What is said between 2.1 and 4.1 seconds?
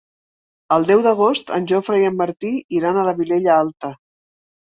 Martí iran a la Vilella Alta.